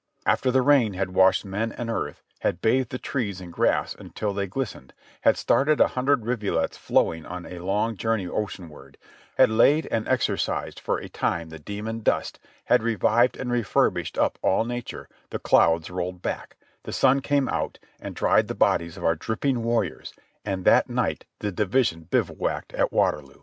[0.25, 4.33] After the rain had washed men and earth, had bathed the trees and grass until
[4.33, 8.97] they glistened, had started a hundred rivulets flowing on a long journey ocean ward,
[9.37, 14.39] had laid and exorcised for a time the demon Dust, had revived and furbished up
[14.41, 19.05] all Nature, the clouds rolled back, the sun came out and dried the bodies of
[19.05, 23.39] our dripping warriors, and that night the division bivouacked at Waterloo.